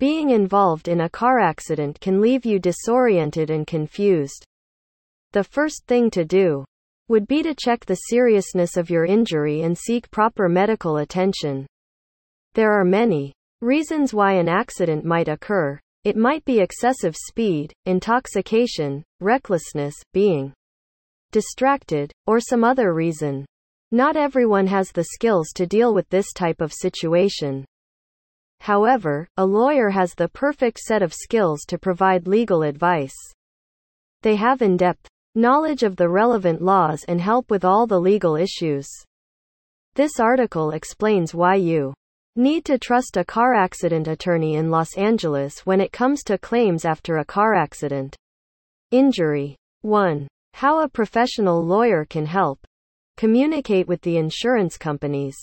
[0.00, 4.46] Being involved in a car accident can leave you disoriented and confused.
[5.32, 6.64] The first thing to do
[7.08, 11.66] would be to check the seriousness of your injury and seek proper medical attention.
[12.54, 15.78] There are many reasons why an accident might occur.
[16.04, 20.54] It might be excessive speed, intoxication, recklessness, being
[21.30, 23.44] distracted, or some other reason.
[23.92, 27.66] Not everyone has the skills to deal with this type of situation.
[28.60, 33.16] However, a lawyer has the perfect set of skills to provide legal advice.
[34.22, 38.36] They have in depth knowledge of the relevant laws and help with all the legal
[38.36, 38.88] issues.
[39.94, 41.94] This article explains why you
[42.36, 46.84] need to trust a car accident attorney in Los Angeles when it comes to claims
[46.84, 48.16] after a car accident.
[48.90, 50.28] Injury 1.
[50.54, 52.58] How a professional lawyer can help.
[53.16, 55.36] Communicate with the insurance companies.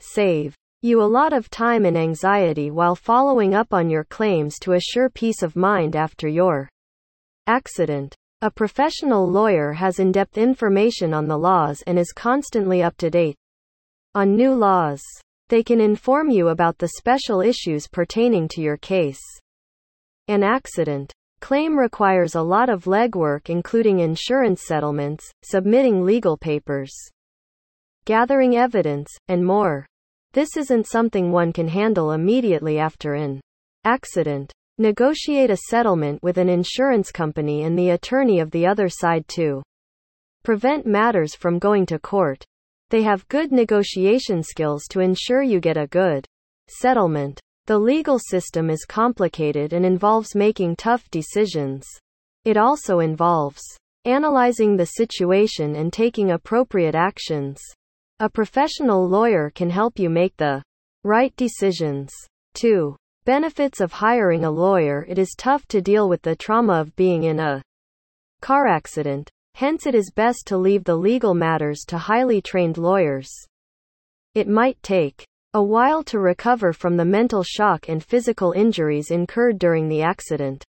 [0.00, 4.74] Save you a lot of time and anxiety while following up on your claims to
[4.74, 6.68] assure peace of mind after your
[7.48, 8.14] accident.
[8.42, 13.10] A professional lawyer has in depth information on the laws and is constantly up to
[13.10, 13.36] date
[14.14, 15.02] on new laws.
[15.48, 19.20] They can inform you about the special issues pertaining to your case.
[20.28, 26.92] An accident Claim requires a lot of legwork including insurance settlements, submitting legal papers,
[28.04, 29.86] gathering evidence, and more.
[30.32, 33.40] This isn't something one can handle immediately after an
[33.84, 34.52] accident.
[34.76, 39.62] Negotiate a settlement with an insurance company and the attorney of the other side to
[40.44, 42.44] prevent matters from going to court.
[42.90, 46.24] They have good negotiation skills to ensure you get a good
[46.68, 47.40] settlement.
[47.66, 51.86] The legal system is complicated and involves making tough decisions.
[52.44, 53.62] It also involves
[54.04, 57.60] analyzing the situation and taking appropriate actions.
[58.20, 60.60] A professional lawyer can help you make the
[61.04, 62.10] right decisions.
[62.54, 62.96] 2.
[63.24, 67.22] Benefits of hiring a lawyer It is tough to deal with the trauma of being
[67.22, 67.62] in a
[68.40, 69.30] car accident.
[69.54, 73.30] Hence, it is best to leave the legal matters to highly trained lawyers.
[74.34, 79.60] It might take a while to recover from the mental shock and physical injuries incurred
[79.60, 80.64] during the accident.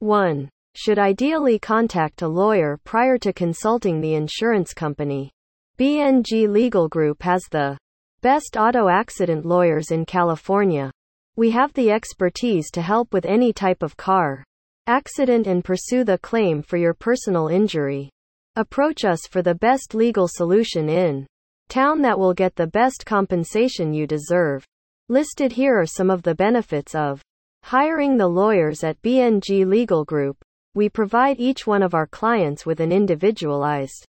[0.00, 0.48] 1.
[0.74, 5.30] Should ideally contact a lawyer prior to consulting the insurance company.
[5.78, 7.76] BNG Legal Group has the
[8.22, 10.90] best auto accident lawyers in California.
[11.36, 14.42] We have the expertise to help with any type of car
[14.86, 18.08] accident and pursue the claim for your personal injury.
[18.54, 21.26] Approach us for the best legal solution in
[21.68, 24.64] town that will get the best compensation you deserve.
[25.10, 27.20] Listed here are some of the benefits of
[27.64, 30.38] hiring the lawyers at BNG Legal Group.
[30.74, 34.06] We provide each one of our clients with an individualized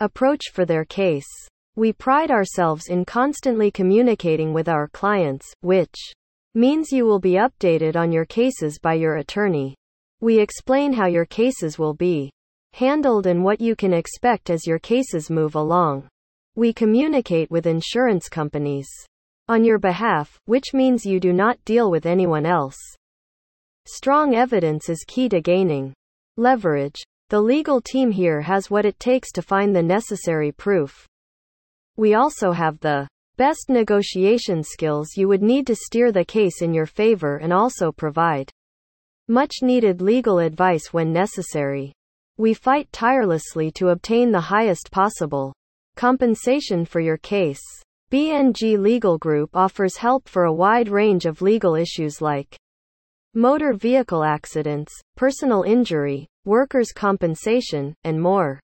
[0.00, 1.28] approach for their case.
[1.76, 5.94] We pride ourselves in constantly communicating with our clients, which
[6.54, 9.74] means you will be updated on your cases by your attorney.
[10.20, 12.30] We explain how your cases will be
[12.72, 16.08] handled and what you can expect as your cases move along.
[16.56, 18.88] We communicate with insurance companies
[19.48, 22.78] on your behalf, which means you do not deal with anyone else.
[23.86, 25.92] Strong evidence is key to gaining
[26.36, 27.02] leverage.
[27.34, 31.04] The legal team here has what it takes to find the necessary proof.
[31.96, 36.72] We also have the best negotiation skills you would need to steer the case in
[36.72, 38.52] your favor and also provide
[39.26, 41.92] much needed legal advice when necessary.
[42.36, 45.52] We fight tirelessly to obtain the highest possible
[45.96, 47.64] Compensation for your case.
[48.12, 52.56] BNG Legal Group offers help for a wide range of legal issues like
[53.34, 58.60] motor vehicle accidents, personal injury, workers' compensation, and more.